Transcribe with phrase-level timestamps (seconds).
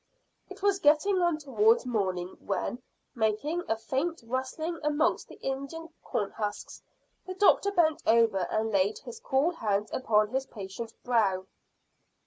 [0.49, 2.81] It was getting on towards morning when,
[3.13, 6.81] making a faint rustling amongst the Indian corn husks,
[7.27, 11.45] the doctor bent over and laid his cool hand upon his patient's brow.